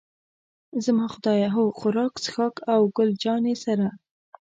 [0.85, 3.87] زما خدایه، هو، خوراک، څښاک او له ګل جانې سره.